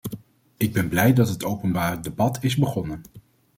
Ik 0.57 0.73
ben 0.73 0.89
blij 0.89 1.13
dat 1.13 1.27
het 1.29 1.43
openbaar 1.43 2.01
debat 2.01 2.37
is 2.43 2.55
begonnen. 2.55 3.01